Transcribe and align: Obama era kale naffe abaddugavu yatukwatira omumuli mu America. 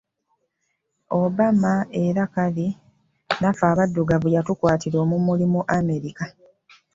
Obama 1.23 1.73
era 2.03 2.23
kale 2.33 2.67
naffe 3.41 3.63
abaddugavu 3.71 4.27
yatukwatira 4.35 4.97
omumuli 5.03 5.45
mu 5.53 5.61
America. 5.77 6.25